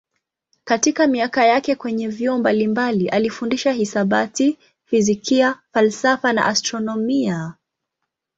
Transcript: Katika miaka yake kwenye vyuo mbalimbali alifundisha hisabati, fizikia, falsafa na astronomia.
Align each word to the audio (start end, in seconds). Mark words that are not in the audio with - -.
Katika 0.63 1.07
miaka 1.07 1.45
yake 1.45 1.75
kwenye 1.75 2.07
vyuo 2.07 2.37
mbalimbali 2.37 3.09
alifundisha 3.09 3.71
hisabati, 3.71 4.57
fizikia, 4.85 5.55
falsafa 5.73 6.33
na 6.33 6.45
astronomia. 6.45 7.53